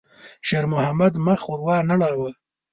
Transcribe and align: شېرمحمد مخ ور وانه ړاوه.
شېرمحمد 0.47 1.13
مخ 1.25 1.41
ور 1.49 1.61
وانه 1.67 1.95
ړاوه. 2.01 2.29